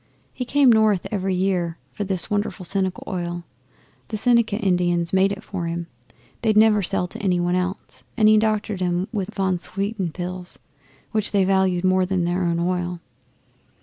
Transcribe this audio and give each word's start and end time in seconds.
He 0.33 0.45
come 0.45 0.71
north 0.71 1.05
every 1.11 1.35
year 1.35 1.77
for 1.91 2.03
this 2.03 2.27
wonderful 2.27 2.65
Seneca 2.65 3.07
Oil 3.07 3.43
the 4.07 4.17
Seneca 4.17 4.55
Indians 4.57 5.13
made 5.13 5.37
for 5.43 5.67
him. 5.67 5.85
They'd 6.41 6.57
never 6.57 6.81
sell 6.81 7.07
to 7.07 7.21
any 7.21 7.39
one 7.39 7.53
else, 7.55 8.03
and 8.17 8.27
he 8.27 8.39
doctored 8.39 8.81
'em 8.81 9.07
with 9.13 9.35
von 9.35 9.59
Swieten 9.59 10.11
pills, 10.11 10.57
which 11.11 11.29
they 11.31 11.45
valued 11.45 11.83
more 11.83 12.07
than 12.07 12.23
their 12.25 12.41
own 12.41 12.57
oil. 12.57 12.99